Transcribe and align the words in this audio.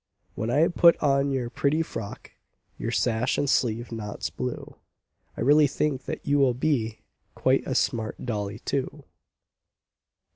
When 0.33 0.49
I 0.49 0.67
put 0.67 0.97
on 0.97 1.29
your 1.29 1.51
pretty 1.51 1.83
frock, 1.83 2.31
Your 2.79 2.89
sash, 2.89 3.37
and 3.37 3.47
sleeve 3.47 3.91
knots 3.91 4.31
blue, 4.31 4.77
I 5.37 5.41
really 5.41 5.67
think 5.67 6.05
that 6.05 6.25
you 6.25 6.39
will 6.39 6.55
be 6.55 7.01
Quite 7.35 7.67
a 7.67 7.75
smart 7.75 8.25
dolly 8.25 8.57
too. 8.57 9.03